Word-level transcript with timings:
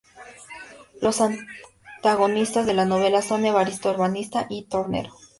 Los 0.99 1.21
antagonistas 1.21 2.65
de 2.65 2.73
la 2.73 2.85
novela 2.85 3.21
son 3.21 3.45
Evaristo, 3.45 3.91
ebanista 3.91 4.47
y 4.49 4.63
tornero. 4.63 5.13